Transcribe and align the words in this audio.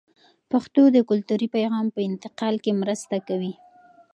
پښتو 0.51 0.83
د 0.95 0.97
کلتوري 1.09 1.47
پیغام 1.55 1.85
په 1.95 1.99
انتقال 2.09 2.55
کې 2.63 2.71
مرسته 2.81 3.15
کوي. 3.27 3.53